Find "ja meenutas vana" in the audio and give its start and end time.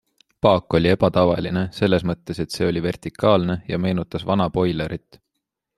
3.75-4.53